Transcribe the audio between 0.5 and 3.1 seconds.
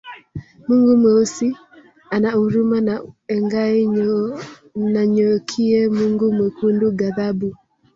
Mungu Mweusi ana huruma na